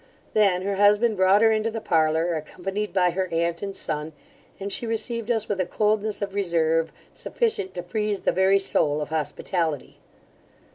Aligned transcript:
Then 0.33 0.63
her 0.63 0.77
husband 0.77 1.15
brought 1.15 1.43
her 1.43 1.51
into 1.51 1.69
the 1.69 1.79
parlour, 1.79 2.33
accompanied 2.33 2.91
by 2.91 3.11
her 3.11 3.27
aunt 3.31 3.61
and 3.61 3.75
son, 3.75 4.13
and 4.59 4.71
she 4.73 4.87
received 4.87 5.29
us 5.29 5.47
with 5.47 5.61
a 5.61 5.65
coldness 5.67 6.23
of 6.23 6.33
reserve 6.33 6.91
sufficient 7.13 7.75
to 7.75 7.83
freeze 7.83 8.21
the 8.21 8.31
very 8.31 8.57
soul 8.57 8.99
of 8.99 9.09
hospitality. 9.09 9.99